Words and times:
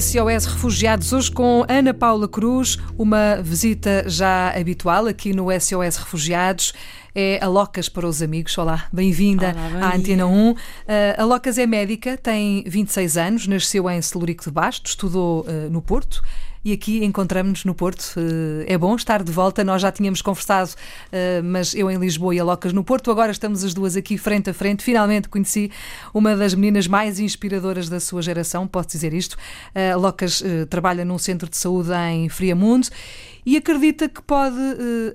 SOS 0.00 0.44
Refugiados, 0.46 1.12
hoje 1.12 1.32
com 1.32 1.64
Ana 1.68 1.92
Paula 1.92 2.28
Cruz, 2.28 2.78
uma 2.96 3.42
visita 3.42 4.04
já 4.06 4.56
habitual 4.56 5.06
aqui 5.06 5.32
no 5.32 5.48
SOS 5.50 5.96
Refugiados. 5.96 6.72
É 7.12 7.42
a 7.42 7.48
Locas 7.48 7.88
para 7.88 8.06
os 8.06 8.22
amigos. 8.22 8.56
Olá, 8.56 8.86
bem-vinda 8.92 9.56
à 9.82 9.96
Antena 9.96 10.24
1. 10.24 10.50
Uh, 10.52 10.56
a 11.18 11.24
Locas 11.24 11.58
é 11.58 11.66
médica, 11.66 12.16
tem 12.16 12.62
26 12.64 13.16
anos, 13.16 13.46
nasceu 13.48 13.90
em 13.90 14.00
Celurico 14.00 14.44
de 14.44 14.50
Basto, 14.52 14.88
estudou 14.88 15.40
uh, 15.40 15.68
no 15.68 15.82
Porto 15.82 16.22
e 16.68 16.72
aqui 16.72 17.02
encontramos-nos 17.02 17.64
no 17.64 17.74
Porto. 17.74 18.14
Eh, 18.16 18.74
é 18.74 18.76
bom 18.76 18.94
estar 18.94 19.22
de 19.22 19.32
volta. 19.32 19.64
Nós 19.64 19.80
já 19.80 19.90
tínhamos 19.90 20.20
conversado, 20.20 20.70
eh, 21.10 21.40
mas 21.42 21.74
eu 21.74 21.90
em 21.90 21.96
Lisboa 21.96 22.34
e 22.34 22.38
a 22.38 22.44
Locas 22.44 22.74
no 22.74 22.84
Porto. 22.84 23.10
Agora 23.10 23.32
estamos 23.32 23.64
as 23.64 23.72
duas 23.72 23.96
aqui 23.96 24.18
frente 24.18 24.50
a 24.50 24.54
frente. 24.54 24.82
Finalmente 24.82 25.30
conheci 25.30 25.70
uma 26.12 26.36
das 26.36 26.52
meninas 26.52 26.86
mais 26.86 27.18
inspiradoras 27.18 27.88
da 27.88 27.98
sua 27.98 28.20
geração, 28.20 28.66
posso 28.66 28.88
dizer 28.88 29.14
isto. 29.14 29.38
A 29.74 29.96
Locas 29.96 30.42
eh, 30.44 30.66
trabalha 30.66 31.06
num 31.06 31.16
centro 31.16 31.48
de 31.48 31.56
saúde 31.56 31.90
em 32.10 32.28
Friamundo 32.28 32.88
e 33.46 33.56
acredita 33.56 34.06
que 34.06 34.20
pode 34.20 34.58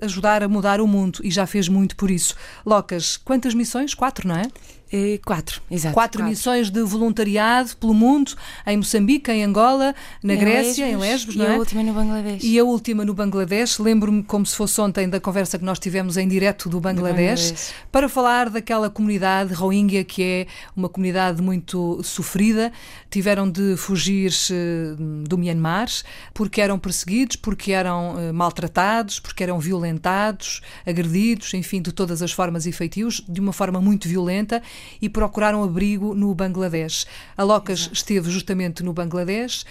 ajudar 0.02 0.42
a 0.42 0.48
mudar 0.48 0.80
o 0.80 0.88
mundo 0.88 1.20
e 1.22 1.30
já 1.30 1.46
fez 1.46 1.68
muito 1.68 1.94
por 1.94 2.10
isso. 2.10 2.34
Locas, 2.66 3.16
quantas 3.16 3.54
missões? 3.54 3.94
Quatro, 3.94 4.26
não 4.26 4.36
é? 4.36 4.48
Eh, 4.96 5.18
quatro, 5.24 5.60
exato. 5.68 5.92
Quatro, 5.92 6.20
quatro, 6.20 6.24
missões 6.24 6.70
de 6.70 6.80
voluntariado 6.82 7.76
pelo 7.78 7.92
mundo, 7.92 8.32
em 8.64 8.76
Moçambique, 8.76 9.28
em 9.28 9.42
Angola, 9.42 9.92
na 10.22 10.34
em 10.34 10.38
Grécia, 10.38 10.86
Lesbos, 10.86 11.02
em 11.02 11.10
Lesbos, 11.10 11.34
e 11.34 11.38
não 11.38 11.46
é? 11.46 11.54
a 11.56 11.58
última 11.58 11.82
no 11.82 11.92
Bangladesh. 11.92 12.44
E 12.44 12.58
a 12.60 12.62
última 12.62 13.04
no 13.04 13.12
Bangladesh. 13.12 13.78
Lembro-me 13.80 14.22
como 14.22 14.46
se 14.46 14.54
fosse 14.54 14.80
ontem 14.80 15.08
da 15.08 15.18
conversa 15.18 15.58
que 15.58 15.64
nós 15.64 15.80
tivemos 15.80 16.16
em 16.16 16.28
direto 16.28 16.68
do 16.68 16.78
Bangladesh, 16.78 17.40
do 17.40 17.48
Bangladesh, 17.48 17.74
para 17.90 18.08
falar 18.08 18.50
daquela 18.50 18.88
comunidade 18.88 19.52
Rohingya, 19.52 20.04
que 20.04 20.22
é 20.22 20.46
uma 20.76 20.88
comunidade 20.88 21.42
muito 21.42 22.00
sofrida. 22.04 22.70
Tiveram 23.10 23.50
de 23.50 23.76
fugir 23.76 24.32
eh, 24.52 24.94
do 25.26 25.36
Myanmar 25.36 25.88
porque 26.32 26.60
eram 26.60 26.78
perseguidos, 26.78 27.34
porque 27.34 27.72
eram 27.72 28.14
eh, 28.16 28.30
maltratados, 28.30 29.18
porque 29.18 29.42
eram 29.42 29.58
violentados, 29.58 30.60
agredidos, 30.86 31.52
enfim, 31.52 31.82
de 31.82 31.90
todas 31.90 32.22
as 32.22 32.30
formas 32.30 32.64
e 32.64 32.70
feitios, 32.70 33.24
de 33.28 33.40
uma 33.40 33.52
forma 33.52 33.80
muito 33.80 34.08
violenta 34.08 34.62
e 35.00 35.08
procuraram 35.08 35.62
abrigo 35.62 36.14
no 36.14 36.34
Bangladesh. 36.34 37.06
A 37.36 37.42
Locas 37.42 37.80
Exato. 37.80 37.94
esteve 37.94 38.30
justamente 38.30 38.82
no 38.82 38.92
Bangladesh. 38.92 39.64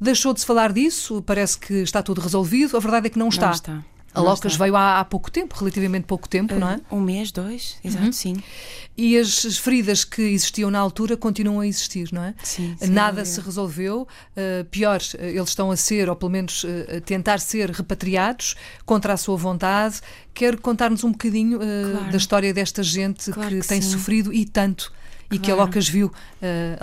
Deixou 0.00 0.34
de 0.34 0.40
se 0.40 0.46
falar 0.46 0.72
disso, 0.72 1.22
parece 1.22 1.58
que 1.58 1.74
está 1.74 2.02
tudo 2.02 2.20
resolvido. 2.20 2.76
A 2.76 2.80
verdade 2.80 3.06
é 3.06 3.10
que 3.10 3.18
não 3.18 3.28
está. 3.28 3.46
Não 3.46 3.52
está. 3.52 3.84
A 4.16 4.20
Locas 4.22 4.56
veio 4.56 4.74
há, 4.74 5.00
há, 5.00 5.04
pouco 5.04 5.30
tempo, 5.30 5.54
relativamente 5.58 6.04
pouco 6.04 6.28
tempo, 6.28 6.54
uh, 6.54 6.58
não 6.58 6.70
é? 6.70 6.80
Um 6.90 7.00
mês, 7.00 7.30
dois, 7.30 7.76
exato, 7.84 8.06
uhum. 8.06 8.12
sim. 8.12 8.42
E 8.96 9.18
as 9.18 9.58
feridas 9.58 10.04
que 10.04 10.22
existiam 10.22 10.70
na 10.70 10.78
altura 10.78 11.16
continuam 11.16 11.60
a 11.60 11.66
existir, 11.66 12.08
não 12.12 12.22
é? 12.22 12.34
Sim. 12.42 12.76
Nada 12.88 13.24
se 13.24 13.40
resolveu. 13.40 14.08
Uh, 14.36 14.64
pior, 14.70 15.00
eles 15.18 15.48
estão 15.50 15.70
a 15.70 15.76
ser, 15.76 16.08
ou 16.08 16.16
pelo 16.16 16.30
menos 16.30 16.64
uh, 16.64 16.68
a 16.96 17.00
tentar 17.00 17.38
ser 17.40 17.70
repatriados 17.70 18.56
contra 18.86 19.12
a 19.12 19.16
sua 19.16 19.36
vontade. 19.36 20.00
Quer 20.32 20.58
contar-nos 20.58 21.04
um 21.04 21.12
bocadinho 21.12 21.58
claro. 21.58 22.10
da 22.10 22.16
história 22.16 22.54
desta 22.54 22.82
gente 22.82 23.30
claro 23.30 23.50
que, 23.50 23.60
que, 23.60 23.68
tem 23.68 23.82
sim. 23.82 23.90
sofrido 23.90 24.32
e 24.32 24.46
tanto 24.46 24.92
e 25.30 25.38
Claro. 25.38 25.42
que 25.42 25.50
a 25.50 25.54
Locas 25.56 25.88
viu 25.88 26.06
uh, 26.06 26.12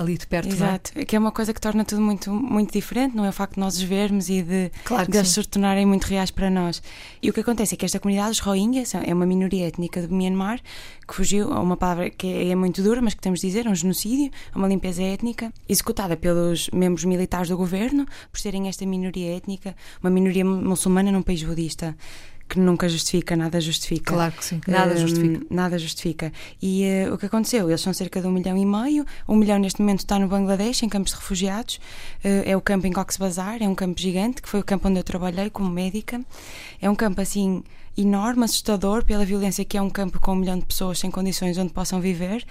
ali 0.02 0.18
de 0.18 0.28
perto. 0.28 0.50
Exato, 0.50 0.92
Não 0.96 1.02
é? 1.02 1.06
que 1.06 1.16
é 1.16 1.20
uma 1.20 1.32
coisa 1.32 1.54
que 1.54 1.62
torna 1.62 1.86
tudo 1.86 2.02
muito, 2.02 2.30
muito 2.32 2.72
diferente, 2.74 3.16
não 3.16 3.26
é 3.26 3.30
o 3.30 3.34
facto 3.34 3.54
de 3.56 3.60
nós 3.60 3.76
os 3.78 3.84
vermos 3.84 4.30
e 4.30 4.42
de, 4.42 4.72
Claro 4.84 5.10
de 5.12 5.18
eles 5.18 5.30
se 5.30 5.44
tornarem 5.46 5.86
muito 5.86 6.04
reais 6.06 6.30
para 6.32 6.50
nós. 6.50 6.82
E 7.22 7.30
o 7.30 7.34
que 7.34 7.40
acontece 7.40 7.74
é 7.74 7.78
que 7.78 7.86
esta 7.86 8.00
comunidade, 8.00 8.32
os 8.32 8.40
Rohingya, 8.40 8.86
são- 8.86 9.02
é 9.06 9.14
uma 9.14 9.26
minoria 9.26 9.68
étnica 9.68 10.06
do 10.06 10.14
Myanmar 10.14 10.60
que 11.08 11.14
fugiu 11.16 11.52
a 11.54 11.60
uma 11.60 11.76
palavra 11.78 12.10
que 12.10 12.28
é, 12.28 12.50
é 12.50 12.56
muito 12.56 12.82
dura, 12.82 13.02
mas 13.02 13.14
que 13.14 13.22
temos 13.22 13.40
de 13.42 13.48
dizer, 13.48 13.68
um 13.68 13.76
genocídio, 13.76 14.32
uma 14.56 14.68
limpeza 14.68 15.04
étnica, 15.04 15.52
executada 15.68 16.16
pelos 16.16 16.70
membros 16.72 17.04
militares 17.06 17.50
do 17.50 17.58
governo, 17.58 18.06
por 18.32 18.40
serem 18.40 18.68
esta 18.70 18.86
minoria 18.86 19.36
étnica, 19.36 19.76
uma 20.02 20.10
minoria 20.10 20.46
muçulmana 20.46 21.12
num 21.12 21.22
país 21.22 21.44
budista. 21.44 21.96
Que 22.54 22.60
nunca 22.60 22.88
justifica, 22.88 23.36
nada 23.36 23.60
justifica. 23.60 24.14
Claro 24.14 24.32
que 24.32 24.46
sim, 24.46 24.62
nada 24.68 24.94
Hum, 24.94 24.98
justifica. 24.98 25.46
Nada 25.50 25.80
justifica. 25.80 26.32
E 26.62 26.84
eh, 26.84 27.12
o 27.12 27.18
que 27.18 27.26
aconteceu? 27.26 27.68
Eles 27.68 27.82
são 27.82 27.92
cerca 27.94 28.22
de 28.22 28.28
um 28.28 28.32
milhão 28.32 28.56
e 28.56 28.64
meio. 28.64 29.06
Um 29.28 29.36
milhão 29.36 29.58
neste 29.58 29.82
momento 29.82 30.00
está 30.02 30.20
no 30.20 30.28
Bangladesh, 30.28 30.84
em 30.84 30.90
campos 30.90 31.14
de 31.14 31.18
refugiados. 31.18 31.80
Eh, 32.24 32.44
é 32.52 32.56
o 32.56 32.62
campo 32.62 32.86
em 32.86 32.92
Cox's 32.94 33.18
Bazar, 33.18 33.58
é 33.64 33.68
um 33.68 33.74
campo 33.74 34.00
gigante, 34.00 34.40
que 34.40 34.48
foi 34.48 34.60
o 34.60 34.64
campo 34.64 34.88
onde 34.88 35.00
eu 35.00 35.04
trabalhei 35.04 35.50
como 35.50 35.68
médica. 35.68 36.22
É 36.80 36.88
um 36.88 36.94
campo 36.96 37.20
assim 37.22 37.64
enorme, 37.96 38.44
assustador 38.44 39.06
pela 39.06 39.24
violência 39.24 39.64
que 39.64 39.78
é 39.78 39.82
um 39.82 39.88
campo 39.90 40.20
com 40.20 40.32
um 40.34 40.36
milhão 40.38 40.58
de 40.58 40.66
pessoas 40.66 40.98
sem 40.98 41.12
condições 41.12 41.60
onde 41.60 41.72
possam 41.72 42.02
viver. 42.02 42.44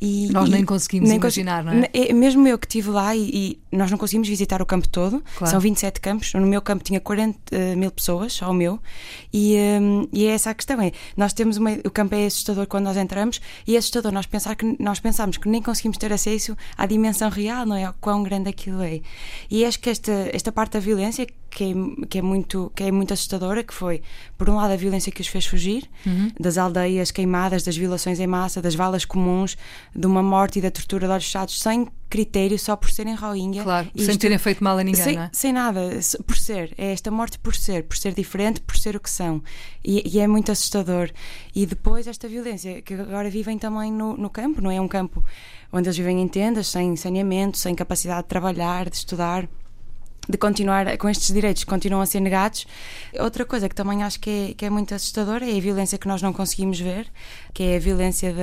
E, 0.00 0.28
Nós 0.32 0.48
e- 0.48 0.52
nem 0.52 0.64
conseguimos 0.64 1.10
nem 1.10 1.20
cons- 1.20 1.36
imaginar, 1.36 1.62
não 1.62 1.72
é? 1.74 1.90
é 1.92 2.12
Mesmo 2.14 2.48
eu 2.48 2.58
que 2.58 2.64
estive 2.66 2.88
lá 2.88 3.14
e, 3.14 3.58
e 3.70 3.76
nós 3.76 3.90
não 3.90 3.98
conseguimos 3.98 4.26
visitar 4.26 4.62
o 4.62 4.64
campo 4.64 4.88
todo, 4.88 5.22
Claro. 5.36 5.50
são 5.50 5.60
27 5.60 6.00
campos. 6.00 6.32
No 6.32 6.46
meu 6.46 6.62
campo 6.62 6.82
tinha 6.82 6.98
40 6.98 7.36
mil 7.76 7.90
pessoas, 7.90 8.32
só 8.32 8.50
o 8.50 8.54
meu. 8.54 8.80
E, 9.30 9.45
hum, 9.54 10.08
e 10.12 10.26
é 10.26 10.30
essa 10.30 10.50
a 10.50 10.54
questão: 10.54 10.80
é 10.80 10.92
nós 11.16 11.32
temos 11.32 11.56
uma, 11.56 11.70
o 11.84 11.90
campo 11.90 12.14
é 12.14 12.26
assustador 12.26 12.66
quando 12.66 12.84
nós 12.84 12.96
entramos 12.96 13.40
e 13.66 13.74
é 13.76 13.78
assustador 13.78 14.12
nós 14.12 14.26
pensar 14.26 14.56
que 14.56 14.76
nós 14.80 14.98
pensamos 14.98 15.36
que 15.36 15.48
nem 15.48 15.62
conseguimos 15.62 15.98
ter 15.98 16.12
acesso 16.12 16.56
à 16.76 16.86
dimensão 16.86 17.28
real, 17.28 17.66
não 17.66 17.76
é? 17.76 17.88
O 17.88 17.94
quão 18.00 18.22
grande 18.22 18.48
aquilo 18.48 18.82
é. 18.82 19.00
E 19.50 19.64
acho 19.64 19.78
que 19.78 19.90
esta, 19.90 20.12
esta 20.32 20.50
parte 20.50 20.72
da 20.72 20.80
violência 20.80 21.26
que 21.50 21.64
é, 21.64 22.06
que 22.08 22.18
é 22.18 22.22
muito 22.22 22.70
que 22.74 22.84
é 22.84 22.92
muito 22.92 23.12
assustadora, 23.14 23.62
que 23.62 23.72
foi 23.72 24.02
por 24.36 24.48
um 24.50 24.56
lado 24.56 24.72
a 24.72 24.76
violência 24.76 25.10
que 25.12 25.20
os 25.20 25.28
fez 25.28 25.46
fugir 25.46 25.88
Uhum. 26.06 26.30
das 26.38 26.56
aldeias 26.58 27.10
queimadas, 27.10 27.62
das 27.62 27.76
violações 27.76 28.20
em 28.20 28.26
massa, 28.26 28.62
das 28.62 28.74
valas 28.74 29.04
comuns, 29.04 29.56
de 29.94 30.06
uma 30.06 30.22
morte 30.22 30.58
e 30.58 30.62
da 30.62 30.70
tortura 30.70 31.06
de 31.06 31.12
olhos 31.12 31.24
fechados 31.24 31.60
sem 31.60 31.88
critério, 32.08 32.58
só 32.58 32.76
por 32.76 32.90
serem 32.90 33.14
Rohingya. 33.14 33.62
Claro, 33.64 33.88
sem 33.96 34.06
isto- 34.06 34.18
terem 34.20 34.38
feito 34.38 34.62
mal 34.62 34.78
a 34.78 34.84
ninguém, 34.84 35.02
sem, 35.02 35.16
não 35.16 35.22
é? 35.22 35.30
sem 35.32 35.52
nada, 35.52 35.80
por 36.26 36.36
ser. 36.36 36.72
É 36.78 36.92
esta 36.92 37.10
morte 37.10 37.38
por 37.38 37.54
ser, 37.54 37.82
por 37.84 37.96
ser 37.96 38.14
diferente, 38.14 38.60
por 38.60 38.76
ser 38.76 38.94
o 38.96 39.00
que 39.00 39.10
são. 39.10 39.42
E, 39.84 40.08
e 40.16 40.20
é 40.20 40.26
muito 40.26 40.52
assustador. 40.52 41.10
E 41.54 41.66
depois 41.66 42.06
esta 42.06 42.28
violência, 42.28 42.80
que 42.82 42.94
agora 42.94 43.28
vivem 43.28 43.58
também 43.58 43.92
no, 43.92 44.16
no 44.16 44.30
campo, 44.30 44.60
não 44.60 44.70
é 44.70 44.80
um 44.80 44.88
campo 44.88 45.22
onde 45.72 45.88
eles 45.88 45.96
vivem 45.98 46.22
em 46.22 46.28
tendas, 46.28 46.68
sem 46.68 46.94
saneamento, 46.96 47.58
sem 47.58 47.74
capacidade 47.74 48.22
de 48.22 48.28
trabalhar, 48.28 48.88
de 48.88 48.96
estudar. 48.96 49.48
De 50.28 50.36
continuar 50.36 50.96
com 50.98 51.08
estes 51.08 51.32
direitos 51.32 51.62
que 51.62 51.70
continuam 51.70 52.02
a 52.02 52.06
ser 52.06 52.18
negados. 52.18 52.66
Outra 53.20 53.44
coisa 53.44 53.68
que 53.68 53.74
também 53.76 54.02
acho 54.02 54.18
que 54.18 54.30
é, 54.50 54.54
que 54.54 54.64
é 54.64 54.70
muito 54.70 54.92
assustadora 54.92 55.48
é 55.48 55.56
a 55.56 55.60
violência 55.60 55.96
que 55.98 56.08
nós 56.08 56.20
não 56.20 56.32
conseguimos 56.32 56.80
ver, 56.80 57.06
que 57.54 57.62
é 57.62 57.76
a 57.76 57.78
violência 57.78 58.32
da. 58.32 58.42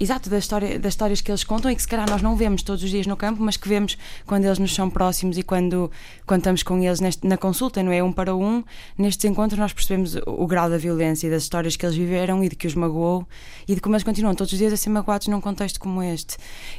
Exato, 0.00 0.32
história, 0.36 0.78
das 0.78 0.92
histórias 0.92 1.20
que 1.20 1.28
eles 1.28 1.42
contam 1.42 1.68
e 1.70 1.74
que 1.74 1.82
se 1.82 1.88
calhar 1.88 2.08
nós 2.08 2.22
não 2.22 2.36
vemos 2.36 2.62
todos 2.62 2.84
os 2.84 2.88
dias 2.90 3.04
no 3.04 3.16
campo, 3.16 3.42
mas 3.42 3.56
que 3.56 3.68
vemos 3.68 3.98
quando 4.24 4.44
eles 4.44 4.56
nos 4.60 4.72
são 4.72 4.88
próximos 4.88 5.36
e 5.36 5.42
quando, 5.42 5.90
quando 6.24 6.38
estamos 6.42 6.62
com 6.62 6.78
eles 6.80 7.00
neste- 7.00 7.26
na 7.26 7.36
consulta, 7.36 7.82
não 7.82 7.90
é? 7.90 8.00
Um 8.00 8.12
para 8.12 8.32
um. 8.32 8.62
Nestes 8.96 9.24
encontros 9.28 9.58
nós 9.58 9.72
percebemos 9.72 10.14
o, 10.14 10.20
o 10.26 10.46
grau 10.46 10.70
da 10.70 10.78
violência 10.78 11.26
e 11.26 11.30
das 11.30 11.42
histórias 11.42 11.74
que 11.74 11.84
eles 11.84 11.96
viveram 11.96 12.44
e 12.44 12.48
de 12.48 12.54
que 12.54 12.68
os 12.68 12.76
magoou 12.76 13.26
e 13.66 13.74
de 13.74 13.80
como 13.80 13.96
eles 13.96 14.04
continuam 14.04 14.36
todos 14.36 14.52
os 14.52 14.58
dias 14.58 14.72
a 14.72 14.76
ser 14.76 14.90
magoados 14.90 15.26
num 15.26 15.40
contexto 15.40 15.80
como 15.80 16.00
este. 16.00 16.36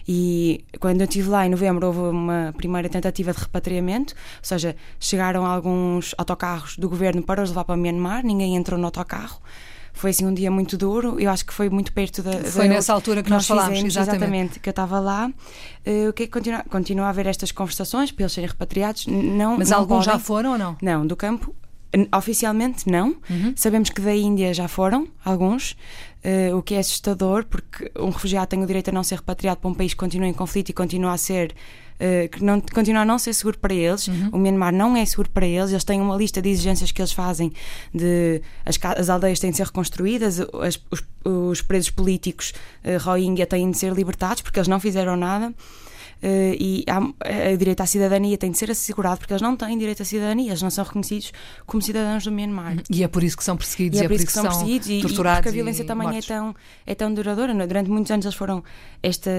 E 0.07 0.63
quando 0.79 1.01
eu 1.01 1.05
estive 1.05 1.27
lá 1.27 1.45
em 1.45 1.49
novembro 1.49 1.87
houve 1.87 1.99
uma 1.99 2.53
primeira 2.55 2.87
tentativa 2.87 3.33
de 3.33 3.39
repatriamento, 3.39 4.13
ou 4.13 4.43
seja, 4.43 4.77
chegaram 4.97 5.45
alguns 5.45 6.15
autocarros 6.17 6.77
do 6.77 6.87
governo 6.87 7.21
para 7.21 7.43
os 7.43 7.49
levar 7.49 7.65
para 7.65 7.75
Myanmar, 7.75 8.25
ninguém 8.25 8.55
entrou 8.55 8.79
no 8.79 8.85
autocarro. 8.85 9.41
Foi 9.99 10.11
assim 10.11 10.25
um 10.25 10.33
dia 10.33 10.49
muito 10.49 10.77
duro, 10.77 11.19
eu 11.19 11.29
acho 11.29 11.45
que 11.45 11.53
foi 11.53 11.69
muito 11.69 11.91
perto 11.91 12.23
da. 12.23 12.31
Foi 12.31 12.69
da- 12.69 12.75
nessa 12.75 12.93
altura 12.93 13.21
que 13.21 13.29
nós 13.29 13.45
falámos, 13.45 13.79
fizemos, 13.81 13.97
exatamente. 13.97 14.57
que 14.57 14.69
eu 14.69 14.71
estava 14.71 14.97
lá. 14.97 15.29
Eh, 15.85 16.07
o 16.07 16.13
que 16.13 16.23
é 16.23 16.25
que 16.25 16.31
continua, 16.31 16.63
continua 16.69 17.05
a 17.07 17.09
haver 17.09 17.27
estas 17.27 17.51
conversações 17.51 18.09
para 18.09 18.23
eles 18.23 18.31
serem 18.31 18.49
repatriados? 18.49 19.05
Não, 19.07 19.57
Mas 19.57 19.69
não 19.71 19.79
alguns 19.79 20.05
já 20.05 20.11
podem. 20.13 20.25
foram 20.25 20.51
ou 20.53 20.57
não? 20.57 20.77
Não, 20.81 21.05
do 21.05 21.17
campo. 21.17 21.53
Oficialmente 22.15 22.89
não. 22.89 23.15
Uhum. 23.29 23.53
Sabemos 23.55 23.89
que 23.89 23.99
da 24.01 24.15
Índia 24.15 24.53
já 24.53 24.67
foram 24.67 25.07
alguns, 25.25 25.75
eh, 26.23 26.53
o 26.53 26.61
que 26.61 26.75
é 26.75 26.79
assustador, 26.79 27.45
porque 27.45 27.91
um 27.97 28.09
refugiado 28.09 28.47
tem 28.47 28.61
o 28.63 28.67
direito 28.67 28.89
a 28.89 28.91
não 28.91 29.03
ser 29.03 29.15
repatriado 29.15 29.59
para 29.59 29.69
um 29.69 29.73
país 29.73 29.93
que 29.93 29.99
continua 29.99 30.27
em 30.27 30.33
conflito 30.33 30.69
e 30.69 30.73
continua 30.73 31.13
a 31.13 31.17
ser. 31.17 31.53
eh, 32.01 32.29
que 32.29 32.41
não, 32.43 32.61
continua 32.61 33.01
a 33.01 33.05
não 33.05 33.19
ser 33.19 33.33
seguro 33.33 33.57
para 33.57 33.73
eles. 33.73 34.07
Uhum. 34.07 34.29
O 34.33 34.37
Myanmar 34.37 34.71
não 34.73 34.95
é 34.95 35.03
seguro 35.03 35.29
para 35.31 35.45
eles. 35.45 35.71
Eles 35.71 35.83
têm 35.83 35.99
uma 35.99 36.15
lista 36.15 36.41
de 36.41 36.47
exigências 36.49 36.91
que 36.93 37.01
eles 37.01 37.11
fazem 37.11 37.51
de 37.93 38.41
as, 38.65 38.79
as 38.97 39.09
aldeias 39.09 39.39
têm 39.39 39.51
de 39.51 39.57
ser 39.57 39.65
reconstruídas, 39.65 40.39
as- 40.39 40.79
os, 40.91 41.03
os 41.25 41.61
presos 41.61 41.89
políticos 41.89 42.53
eh, 42.85 42.95
Rohingya 42.97 43.45
têm 43.45 43.69
de 43.71 43.77
ser 43.77 43.91
libertados 43.93 44.41
porque 44.41 44.59
eles 44.59 44.67
não 44.69 44.79
fizeram 44.79 45.17
nada. 45.17 45.53
Eh, 46.21 46.57
e 46.59 46.85
há, 46.87 46.99
eh, 47.23 47.53
o 47.53 47.57
direito 47.57 47.81
à 47.81 47.85
cidadania 47.85 48.37
tem 48.37 48.51
de 48.51 48.57
ser 48.57 48.69
assegurado 48.69 49.19
porque 49.19 49.31
eles 49.31 49.41
não 49.41 49.55
têm 49.55 49.77
direito 49.77 50.01
à 50.01 50.05
cidadania, 50.05 50.49
eles 50.49 50.61
não 50.61 50.69
são 50.69 50.83
reconhecidos 50.83 51.31
como 51.65 51.81
cidadãos 51.81 52.23
do 52.25 52.31
Myanmar. 52.31 52.77
E 52.89 53.03
é 53.03 53.07
por 53.07 53.23
isso 53.23 53.37
que 53.37 53.43
são 53.43 53.55
perseguidos 53.55 53.99
E 53.99 54.03
é 54.03 54.07
por 54.07 54.15
isso 54.15 54.25
que 54.25 54.31
são 54.31 54.43
perseguidos 54.43 54.89
e, 54.89 54.99
e 54.99 55.01
torturados. 55.01 55.37
porque 55.39 55.49
a 55.49 55.51
violência 55.51 55.83
e 55.83 55.85
também 55.85 56.07
é 56.07 56.11
mortos. 56.11 56.27
tão, 56.27 56.55
é 56.85 56.95
tão 56.95 57.13
duradoura. 57.13 57.53
não 57.53 57.61
é? 57.61 57.67
Durante 57.67 57.89
muitos 57.89 58.11
anos 58.11 58.25
eles 58.25 58.35
foram 58.35 58.63
esta, 59.01 59.31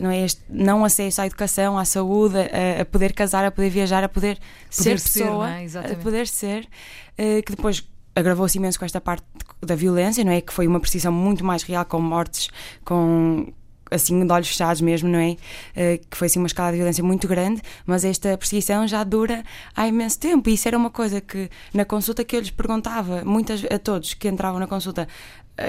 não, 0.00 0.10
é, 0.10 0.24
este 0.24 0.40
não 0.48 0.84
acesso 0.84 1.20
à 1.20 1.26
educação, 1.26 1.76
à 1.76 1.84
saúde, 1.84 2.36
a, 2.38 2.82
a 2.82 2.84
poder 2.84 3.12
casar, 3.12 3.44
a 3.44 3.50
poder 3.50 3.70
viajar, 3.70 4.04
a 4.04 4.08
poder, 4.08 4.38
ser 4.70 4.98
ser, 4.98 5.20
pessoa, 5.20 5.50
é? 5.50 5.92
A 5.92 5.96
poder 5.96 6.26
ser, 6.28 6.68
eh, 7.16 7.42
que 7.42 7.54
depois 7.54 7.84
agravou-se 8.14 8.58
imenso 8.58 8.78
com 8.78 8.84
esta 8.84 9.00
parte 9.00 9.24
da 9.60 9.74
violência, 9.74 10.24
não 10.24 10.32
é? 10.32 10.40
Que 10.40 10.52
foi 10.52 10.66
uma 10.66 10.80
perseguição 10.80 11.12
muito 11.12 11.44
mais 11.44 11.62
real, 11.62 11.84
com 11.84 12.00
mortes, 12.00 12.48
com 12.84 13.52
assim 13.90 14.26
de 14.26 14.32
olhos 14.32 14.48
fechados 14.48 14.80
mesmo, 14.80 15.08
não 15.08 15.18
é? 15.18 15.30
Uh, 15.30 16.06
que 16.08 16.16
foi 16.16 16.26
assim 16.26 16.38
uma 16.38 16.46
escala 16.46 16.70
de 16.70 16.76
violência 16.78 17.02
muito 17.02 17.26
grande, 17.26 17.62
mas 17.86 18.04
esta 18.04 18.36
perseguição 18.36 18.86
já 18.86 19.02
dura 19.04 19.42
há 19.74 19.86
imenso 19.86 20.18
tempo. 20.18 20.48
E 20.48 20.54
isso 20.54 20.68
era 20.68 20.76
uma 20.76 20.90
coisa 20.90 21.20
que 21.20 21.50
na 21.72 21.84
consulta 21.84 22.24
que 22.24 22.36
eu 22.36 22.40
lhes 22.40 22.50
perguntava, 22.50 23.24
muitas 23.24 23.64
a 23.64 23.78
todos 23.78 24.14
que 24.14 24.28
entravam 24.28 24.60
na 24.60 24.66
consulta, 24.66 25.08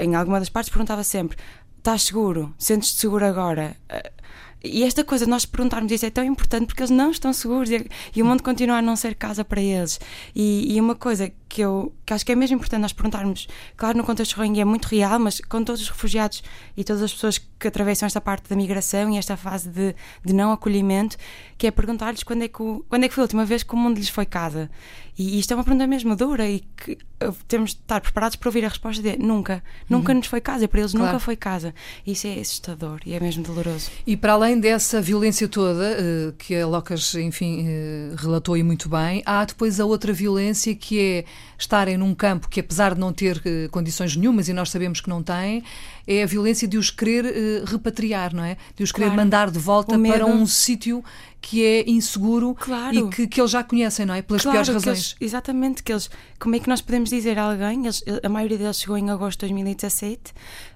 em 0.00 0.14
alguma 0.14 0.38
das 0.38 0.48
partes 0.48 0.70
perguntava 0.70 1.02
sempre: 1.02 1.36
estás 1.78 2.02
seguro? 2.02 2.54
Sentes-te 2.58 3.00
seguro 3.00 3.24
agora? 3.24 3.76
Uh, 3.90 4.20
e 4.62 4.82
esta 4.82 5.02
coisa 5.02 5.26
nós 5.26 5.46
perguntarmos 5.46 5.90
isso 5.90 6.04
é 6.04 6.10
tão 6.10 6.22
importante 6.24 6.66
porque 6.66 6.82
eles 6.82 6.90
não 6.90 7.10
estão 7.10 7.32
seguros 7.32 7.70
e, 7.70 7.88
e 8.14 8.22
o 8.22 8.26
mundo 8.26 8.42
continua 8.42 8.76
a 8.76 8.82
não 8.82 8.94
ser 8.94 9.14
casa 9.14 9.44
para 9.44 9.60
eles. 9.60 9.98
E, 10.34 10.74
e, 10.74 10.80
uma 10.80 10.94
coisa 10.94 11.32
que 11.50 11.62
eu 11.62 11.92
que 12.06 12.14
acho 12.14 12.24
que 12.24 12.32
é 12.32 12.34
mesmo 12.34 12.56
importante 12.56 12.80
nós 12.80 12.92
perguntarmos, 12.92 13.46
claro, 13.76 13.98
no 13.98 14.04
contexto 14.04 14.36
Rohingya 14.36 14.62
é 14.62 14.64
muito 14.64 14.86
real, 14.86 15.18
mas 15.18 15.40
com 15.40 15.62
todos 15.62 15.82
os 15.82 15.88
refugiados 15.88 16.42
e 16.76 16.82
todas 16.82 17.02
as 17.02 17.12
pessoas 17.12 17.38
que 17.38 17.68
atravessam 17.68 18.06
esta 18.06 18.20
parte 18.20 18.48
da 18.48 18.56
migração 18.56 19.10
e 19.10 19.18
esta 19.18 19.36
fase 19.36 19.68
de, 19.68 19.94
de 20.24 20.32
não 20.32 20.50
acolhimento, 20.50 21.16
que 21.58 21.66
é 21.66 21.70
perguntar-lhes 21.70 22.22
quando, 22.22 22.42
é 22.42 22.48
que 22.48 22.58
quando 22.88 23.04
é 23.04 23.08
que 23.08 23.14
foi 23.14 23.22
a 23.22 23.26
última 23.26 23.44
vez 23.44 23.62
que 23.62 23.74
o 23.74 23.76
mundo 23.76 23.98
lhes 23.98 24.08
foi 24.08 24.24
casa. 24.24 24.70
E 25.18 25.38
isto 25.38 25.52
é 25.52 25.54
uma 25.54 25.62
pergunta 25.62 25.86
mesmo 25.86 26.16
dura 26.16 26.48
e 26.48 26.60
que 26.60 26.92
uh, 27.22 27.32
temos 27.46 27.70
de 27.70 27.80
estar 27.80 28.00
preparados 28.00 28.36
para 28.36 28.48
ouvir 28.48 28.64
a 28.64 28.68
resposta 28.68 29.02
de 29.02 29.18
nunca, 29.18 29.62
nunca 29.88 30.12
uhum. 30.12 30.18
nos 30.18 30.26
foi 30.28 30.40
casa, 30.40 30.66
para 30.66 30.80
eles 30.80 30.92
claro. 30.92 31.06
nunca 31.06 31.18
foi 31.18 31.36
casa. 31.36 31.74
Isso 32.06 32.26
é 32.26 32.40
assustador 32.40 33.00
e 33.04 33.12
é 33.12 33.20
mesmo 33.20 33.42
doloroso. 33.42 33.90
E 34.06 34.16
para 34.16 34.32
além 34.32 34.58
dessa 34.58 35.00
violência 35.00 35.46
toda, 35.46 35.98
uh, 35.98 36.32
que 36.32 36.56
a 36.56 36.66
Locas, 36.66 37.14
enfim, 37.16 37.66
uh, 37.68 38.16
relatou 38.16 38.56
e 38.56 38.62
muito 38.62 38.88
bem, 38.88 39.22
há 39.26 39.44
depois 39.44 39.78
a 39.78 39.84
outra 39.84 40.12
violência 40.12 40.74
que 40.74 40.98
é 40.98 41.24
estarem 41.58 41.96
num 41.96 42.14
campo 42.14 42.48
que, 42.48 42.60
apesar 42.60 42.94
de 42.94 43.00
não 43.00 43.12
ter 43.12 43.36
uh, 43.36 43.70
condições 43.70 44.16
nenhumas, 44.16 44.48
e 44.48 44.52
nós 44.52 44.70
sabemos 44.70 45.00
que 45.00 45.08
não 45.08 45.22
tem, 45.22 45.62
é 46.06 46.22
a 46.22 46.26
violência 46.26 46.66
de 46.66 46.78
os 46.78 46.90
querer 46.90 47.24
uh, 47.24 47.64
repatriar, 47.66 48.34
não 48.34 48.44
é? 48.44 48.56
De 48.74 48.82
os 48.82 48.92
querer 48.92 49.06
claro. 49.06 49.20
mandar 49.22 49.50
de 49.50 49.58
volta 49.58 49.98
para 49.98 50.26
um 50.26 50.46
sítio 50.46 51.04
que 51.40 51.64
é 51.64 51.88
inseguro 51.88 52.54
claro. 52.54 52.94
e 52.94 53.08
que, 53.10 53.26
que 53.26 53.40
eles 53.40 53.50
já 53.50 53.64
conhecem, 53.64 54.04
não 54.04 54.14
é? 54.14 54.22
Pelas 54.22 54.42
claro, 54.42 54.56
piores 54.56 54.68
razões. 54.68 54.98
Eles, 54.98 55.16
exatamente, 55.20 55.82
que 55.82 55.92
eles, 55.92 56.10
como 56.38 56.54
é 56.54 56.58
que 56.58 56.68
nós 56.68 56.80
podemos 56.80 57.10
dizer 57.10 57.38
a 57.38 57.44
alguém, 57.44 57.84
eles, 57.84 58.04
a 58.22 58.28
maioria 58.28 58.58
deles 58.58 58.80
chegou 58.80 58.96
em 58.96 59.10
agosto 59.10 59.40
de 59.40 59.46
2017, 59.46 60.32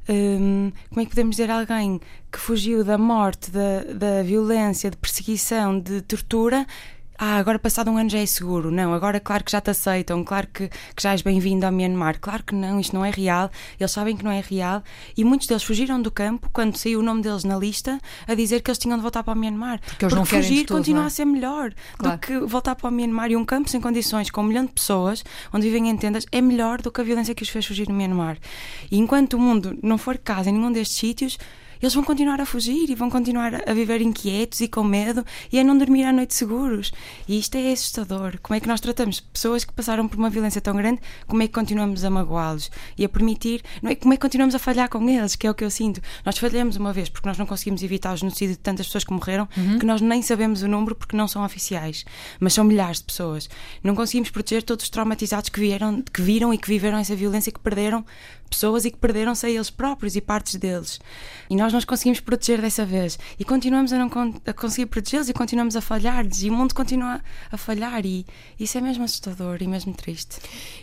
um, 0.09 0.73
como 0.89 1.01
é 1.01 1.05
que 1.05 1.11
podemos 1.11 1.37
dizer 1.37 1.51
a 1.51 1.61
alguém 1.61 2.01
que 2.33 2.39
fugiu 2.39 2.83
da 2.83 2.97
morte, 2.97 3.51
da, 3.51 3.85
da 3.95 4.23
violência, 4.23 4.91
de 4.91 4.97
perseguição, 4.97 5.79
de 5.79 6.01
tortura, 6.03 6.67
ah, 7.17 7.37
agora 7.37 7.59
passado 7.59 7.91
um 7.91 7.97
ano 7.97 8.11
já 8.11 8.19
é 8.19 8.27
seguro. 8.27 8.71
Não, 8.71 8.93
agora 8.93 9.21
claro 9.21 9.45
que 9.45 9.53
já 9.53 9.61
te 9.61 9.71
aceitam, 9.71 10.25
claro 10.25 10.49
que, 10.53 10.69
que 10.69 11.03
já 11.03 11.13
és 11.13 11.23
bem-vindo 11.23 11.65
ao 11.65 11.71
Myanmar. 11.71 12.19
Claro 12.21 12.43
que 12.43 12.55
não, 12.55 12.81
isto 12.81 12.95
não 12.95 13.05
é 13.05 13.11
real. 13.11 13.51
Eles 13.79 13.93
sabem 13.93 14.17
que 14.17 14.25
não 14.25 14.31
é 14.31 14.41
real. 14.41 14.83
E 15.17 15.25
muitos 15.25 15.47
deles 15.47 15.63
fugiram 15.63 16.03
do 16.03 16.11
campo 16.11 16.51
quando 16.53 16.77
saiu 16.77 17.01
o 17.01 17.03
nome 17.03 17.23
deles 17.23 17.45
na 17.45 17.57
lista 17.57 18.01
a 18.27 18.35
dizer 18.35 18.63
que 18.63 18.71
eles 18.71 18.79
tinham 18.79 18.97
de 18.97 19.03
voltar 19.03 19.23
para 19.23 19.33
o 19.33 19.37
Myanmar. 19.37 19.81
Porque, 19.81 20.05
eles 20.05 20.15
Porque 20.15 20.37
não 20.37 20.43
fugir 20.43 20.67
todo, 20.67 20.79
continua 20.79 21.05
é? 21.05 21.07
a 21.07 21.11
ser 21.11 21.25
melhor 21.25 21.73
claro. 21.97 22.17
do 22.17 22.21
que 22.21 22.39
voltar 22.41 22.75
para 22.75 22.89
o 22.89 22.93
Myanmar. 22.93 23.31
E 23.31 23.37
um 23.37 23.45
campo 23.45 23.71
sem 23.71 23.81
condições, 23.81 24.31
com 24.31 24.41
um 24.41 24.45
milhão 24.45 24.65
de 24.65 24.73
pessoas, 24.73 25.25
onde 25.53 25.67
vivem 25.67 25.89
em 25.89 25.97
tendas, 25.97 26.27
é 26.33 26.41
melhor 26.41 26.83
do 26.83 26.91
que 26.91 27.01
a 27.01 27.05
violência 27.05 27.35
que 27.35 27.43
os 27.43 27.49
fez 27.49 27.65
fugir 27.65 27.89
no 27.89 27.95
Myanmar. 27.95 28.39
E 28.91 28.99
enquanto 28.99 29.35
o 29.35 29.39
mundo 29.39 29.79
não 29.83 29.99
for 29.99 30.19
casa 30.19 30.51
em 30.51 30.53
nenhum 30.53 30.73
destes 30.73 30.97
sítios, 30.97 31.39
eles 31.85 31.95
vão 31.95 32.03
continuar 32.03 32.41
a 32.41 32.47
fugir 32.47 32.89
e 32.89 32.95
vão 32.95 33.11
continuar 33.11 33.69
a 33.69 33.75
viver 33.75 34.01
inquietos 34.01 34.61
e 34.61 34.69
com 34.69 34.83
medo 34.83 35.25
e 35.53 35.59
a 35.59 35.65
não 35.65 35.77
dormir 35.77 36.05
à 36.05 36.13
noite 36.13 36.35
seguros. 36.35 36.93
E 37.29 37.39
isto 37.39 37.57
é 37.57 37.73
assustador. 37.73 38.39
Como 38.43 38.57
é 38.57 38.61
que 38.61 38.67
nós 38.67 38.81
tratamos 38.81 39.21
pessoas 39.21 39.65
que 39.65 39.73
passaram 39.73 40.09
por 40.09 40.19
uma 40.19 40.31
violência 40.31 40.61
tão 40.61 40.75
grande, 40.75 41.01
como 41.27 41.43
é 41.43 41.47
que 41.47 41.53
continuamos 41.53 42.05
a 42.05 42.11
magoá-los 42.11 42.71
e 42.97 43.05
a 43.05 43.09
permitir, 43.09 43.63
não 43.83 43.91
é? 43.91 43.95
Como 43.95 44.15
é 44.15 44.17
que 44.17 44.23
continuamos 44.23 44.55
a 44.55 44.59
falhar 44.59 44.89
com 44.89 45.07
eles, 45.09 45.37
que 45.37 45.47
é 45.47 45.51
o 45.51 45.55
que 45.55 45.65
eu 45.65 45.71
sinto. 45.71 46.01
Nós 46.25 46.39
falhamos 46.39 46.77
uma 46.77 46.93
vez 46.93 47.09
porque 47.09 47.29
nós 47.29 47.37
não 47.37 47.45
conseguimos 47.45 47.83
evitar 47.83 48.15
o 48.15 48.17
genocídio 48.17 48.57
de 48.57 48.61
tantas 48.61 48.87
pessoas 48.87 49.05
que 49.05 49.13
morreram, 49.13 49.47
uhum. 49.57 49.79
que 49.79 49.85
nós 49.85 50.01
nem 50.01 50.23
sabemos 50.23 50.63
o 50.63 50.69
número 50.69 50.95
porque 50.95 51.17
não 51.17 51.29
são 51.29 51.45
oficiais, 51.45 52.05
mas 52.41 52.55
são 52.55 52.65
milhares 52.65 52.99
de 52.99 53.05
pessoas. 53.05 53.49
Não 53.83 53.95
conseguimos 53.95 54.31
proteger 54.31 54.63
todos 54.63 54.85
os 54.85 54.91
traumatizados 54.91 55.51
que 55.51 55.61
vieram, 55.61 56.03
que 56.03 56.23
viram 56.23 56.55
e 56.55 56.57
que 56.57 56.69
viveram 56.69 56.97
essa 56.97 57.15
violência 57.15 57.51
e 57.51 57.53
que 57.53 57.61
perderam 57.61 58.05
pessoas 58.49 58.85
e 58.85 58.91
que 58.91 58.97
perderam-se 58.99 59.47
a 59.47 59.51
eles 59.51 59.71
próprios 59.71 60.17
e 60.17 60.21
partes 60.21 60.57
deles. 60.57 61.01
E 61.51 61.57
nós 61.57 61.73
nos 61.73 61.85
conseguimos 61.85 62.21
proteger 62.21 62.61
dessa 62.61 62.85
vez. 62.85 63.19
E 63.39 63.45
continuamos 63.45 63.93
a 63.93 63.99
não 63.99 64.11
a 64.47 64.53
conseguir 64.53 64.87
protegê-los 64.87 65.29
e 65.29 65.33
continuamos 65.33 65.77
a 65.77 65.81
falhar-lhes. 65.81 66.43
E 66.43 66.51
o 66.51 66.53
mundo 66.53 66.75
continua 66.75 67.21
a 67.51 67.57
falhar. 67.57 68.05
E 68.07 68.25
isso 68.59 68.79
é 68.79 68.81
mesmo 68.81 69.05
assustador 69.05 69.59
e 69.61 69.67
mesmo 69.67 69.93
triste. 69.93 70.37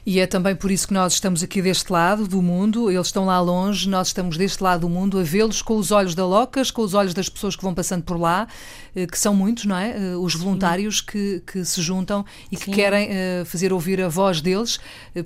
E 0.06 0.20
é 0.20 0.28
também 0.28 0.56
por 0.56 0.72
isso 0.72 0.88
que 0.88 0.94
nós 0.94 1.14
estamos 1.14 1.44
aqui 1.44 1.62
deste 1.62 1.92
lado 1.92 2.28
do 2.28 2.42
mundo. 2.42 2.92
Eles 2.92 3.08
estão 3.08 3.26
lá 3.26 3.40
longe, 3.40 3.90
nós 3.90 4.08
estamos 4.08 4.38
deste 4.38 4.62
lado 4.62 4.82
do 4.82 4.90
mundo 4.90 5.20
a 5.20 5.24
vê-los 5.24 5.62
com 5.62 5.78
os 5.78 5.92
olhos 5.92 6.16
da 6.16 6.26
Locas, 6.26 6.72
com 6.72 6.82
os 6.82 6.94
olhos 6.94 7.14
das 7.14 7.30
pessoas 7.30 7.56
que 7.56 7.64
vão 7.64 7.74
passando 7.74 8.04
por 8.04 8.20
lá, 8.20 8.48
eh, 8.96 9.08
que 9.08 9.18
são 9.18 9.34
muitos, 9.34 9.66
não 9.66 9.76
é? 9.76 9.96
Eh, 9.98 10.16
os 10.16 10.36
voluntários 10.36 11.02
que, 11.02 11.42
que 11.46 11.64
se 11.66 11.82
juntam 11.82 12.26
e 12.52 12.58
que 12.58 12.66
Sim. 12.66 12.72
querem 12.72 13.10
uh, 13.10 13.46
fazer 13.46 13.74
ouvir 13.74 14.02
a 14.02 14.08
voz 14.08 14.42
deles, 14.42 14.80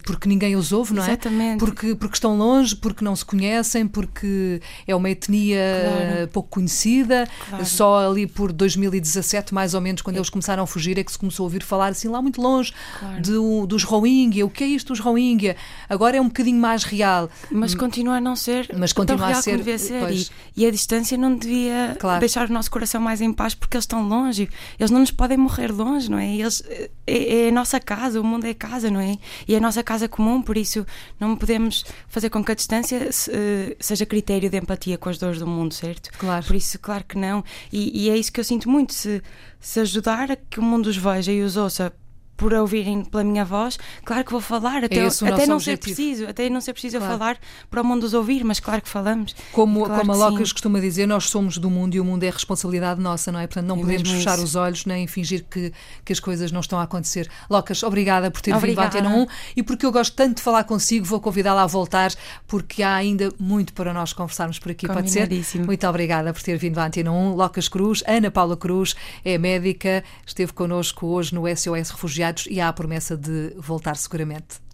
porque 0.04 0.28
ninguém 0.28 0.56
os 0.56 0.72
ouve, 0.72 0.94
não 0.94 1.04
é? 1.04 1.08
Exatamente. 1.08 1.60
Porque, 1.60 1.96
porque 1.96 2.16
estão 2.26 2.38
longe, 2.38 2.76
porque 2.76 3.06
não 3.06 3.16
se 3.16 3.24
conhecem, 3.24 3.88
porque 3.88 4.62
é 4.88 4.96
uma 4.96 5.10
etnia 5.10 5.60
claro. 5.60 6.28
pouco 6.30 6.50
conhecida. 6.50 7.28
Claro. 7.50 7.66
Só 7.66 8.10
ali 8.10 8.26
por 8.26 8.52
2017, 8.52 9.54
mais 9.54 9.74
ou 9.74 9.82
menos, 9.82 10.02
quando 10.02 10.16
é. 10.16 10.20
eles 10.20 10.30
começaram 10.30 10.64
a 10.64 10.68
fugir, 10.68 10.98
é 10.98 11.04
que 11.04 11.12
se 11.12 11.20
começou 11.20 11.44
a 11.44 11.46
ouvir 11.46 11.64
falar 11.64 11.90
assim 11.90 12.08
lá 12.08 12.22
muito 12.22 12.42
longe 12.42 12.74
claro. 13.00 13.22
de, 13.22 13.68
dos 13.68 13.84
Rohingya. 13.84 14.46
O 14.46 14.50
que 14.50 14.64
é 14.64 14.68
isto 14.68 14.88
dos 14.88 15.00
Rohingya? 15.00 15.56
Agora 15.88 16.18
é 16.18 16.22
um 16.22 16.28
bocadinho 16.28 16.60
mais 16.60 16.84
real. 16.84 17.30
Mas 17.52 17.76
continua 17.76 18.16
a 18.16 18.22
não 18.22 18.36
ser 18.36 18.70
Mas 18.76 18.92
continua 18.92 19.28
a 19.28 19.42
ser, 19.42 19.80
ser. 19.80 20.12
E, 20.12 20.28
e, 20.56 20.66
a 20.66 20.72
distância 20.72 21.18
não 21.18 21.36
devia 21.36 21.98
deixar 22.20 22.50
o 22.50 22.54
nosso 22.54 22.72
coração 22.72 23.00
mais 23.00 23.22
em 23.22 23.32
paz 23.32 23.54
porque 23.54 23.78
eles 23.78 23.84
estão 23.84 24.08
longe. 24.08 24.50
Eles 24.80 24.90
não 24.90 25.00
nos 25.00 25.12
podem 25.12 25.38
morrer 25.38 25.72
longe, 25.72 26.10
não 26.10 26.18
é? 26.18 26.36
Eles, 26.36 26.64
é, 27.06 27.46
é 27.46 27.50
a 27.50 27.52
nossa 27.52 27.80
casa, 27.80 28.20
o 28.20 28.24
mundo 28.24 28.46
é 28.46 28.54
casa, 28.54 28.90
não 28.90 29.00
é? 29.00 29.18
E 29.48 29.54
é 29.54 29.58
a 29.58 29.62
nossa 29.62 29.84
casa 29.84 30.08
comum, 30.08 30.42
por 30.42 30.58
isso 30.58 30.86
não 31.20 31.36
podemos 31.36 31.86
fazer 32.16 32.30
com 32.30 32.42
que 32.42 32.54
a 32.54 32.56
distância 32.56 32.98
uh, 32.98 33.76
seja 33.78 34.06
critério 34.06 34.50
de 34.50 34.58
empatia 34.58 34.98
com 34.98 35.10
as 35.10 35.18
dores 35.18 35.38
do 35.38 35.46
mundo, 35.46 35.74
certo? 35.74 36.18
Claro. 36.18 36.46
Por 36.46 36.56
isso, 36.56 36.80
claro 36.80 37.04
que 37.04 37.18
não. 37.18 37.44
E, 37.74 38.06
e 38.06 38.10
é 38.10 38.16
isso 38.16 38.32
que 38.32 38.40
eu 38.40 38.44
sinto 38.44 38.70
muito. 38.70 38.94
Se, 38.94 39.22
se 39.60 39.82
ajudar 39.82 40.32
a 40.32 40.38
que 40.38 40.58
o 40.58 40.64
mundo 40.64 40.88
os 40.88 40.96
veja 40.96 41.34
e 41.34 41.42
os 41.42 41.58
ouça 41.58 41.92
por 42.38 42.54
ouvirem 42.54 43.04
pela 43.04 43.24
minha 43.24 43.46
voz, 43.46 43.78
claro 44.04 44.24
que 44.26 44.32
vou 44.32 44.42
falar, 44.42 44.84
até, 44.84 44.98
é 44.98 45.08
até 45.08 45.46
não 45.46 45.56
objetivo. 45.56 45.62
ser 45.62 45.78
preciso, 45.78 46.28
até 46.28 46.50
não 46.50 46.62
ser 46.62 46.74
preciso 46.74 46.98
claro. 46.98 47.14
eu 47.14 47.18
falar 47.18 47.38
para 47.70 47.82
o 47.82 47.86
mundo 47.86 48.04
os 48.04 48.14
ouvir, 48.14 48.44
mas 48.44 48.60
claro 48.60 48.82
que 48.82 48.90
falamos. 48.90 49.36
Como, 49.52 49.86
claro 49.86 50.02
como 50.02 50.12
a 50.12 50.16
Locas 50.16 50.52
costuma 50.52 50.80
dizer, 50.80 51.08
nós 51.08 51.30
somos 51.30 51.58
do 51.58 51.70
mundo 51.70 51.96
e 51.96 52.00
o 52.00 52.06
mundo 52.06 52.24
é 52.24 52.30
responsabilidade 52.30 53.00
nossa, 53.00 53.32
não 53.32 53.40
é? 53.40 53.48
Portanto, 53.48 53.68
não 53.68 53.78
é 53.78 53.82
podemos 53.82 54.10
fechar 54.10 54.36
isso. 54.36 54.44
os 54.44 54.56
olhos 54.56 54.86
nem 54.86 55.08
fingir 55.08 55.46
que, 55.50 55.72
que 56.04 56.12
as 56.12 56.20
coisas 56.20 56.52
não 56.52 56.60
estão 56.60 56.80
a 56.80 56.84
acontecer. 56.84 57.30
Locas, 57.50 57.84
obrigada 57.84 58.30
por 58.30 58.42
ter 58.42 58.54
obrigada. 58.54 58.90
vindo 58.90 58.98
à 58.98 59.10
Antena 59.10 59.24
1 59.24 59.28
e 59.58 59.64
porque 59.64 59.86
eu 59.86 59.92
gosto 59.92 60.14
tanto 60.14 60.38
de 60.38 60.42
falar 60.42 60.66
consigo, 60.66 61.06
vou 61.06 61.22
convidá-la 61.22 61.64
a 61.64 61.68
voltar, 61.68 62.12
porque 62.48 62.84
há 62.84 62.96
ainda 62.96 63.32
muito 63.40 63.74
para 63.74 63.94
nós 63.94 64.12
conversarmos 64.12 64.60
por 64.60 64.72
aqui, 64.72 64.88
pode 64.88 65.10
ser? 65.10 65.30
Muito 65.66 65.88
obrigada 65.88 66.34
por 66.34 66.42
ter 66.42 66.58
vindo 66.58 66.80
à 66.80 66.86
Antena 66.86 67.12
1. 67.12 67.36
Locas 67.36 67.68
Cruz, 67.68 68.04
Ana 68.06 68.30
Paula 68.30 68.58
Cruz, 68.58 68.94
é 69.24 69.38
médica, 69.38 70.04
esteve 70.26 70.52
connosco 70.52 71.08
hoje 71.08 71.34
no 71.34 71.44
SOS 71.48 71.92
Refugiados 71.92 72.25
e 72.50 72.60
há 72.60 72.68
a 72.68 72.74
promessa 72.74 73.16
de 73.18 73.54
voltar 73.58 73.96
seguramente. 73.96 74.65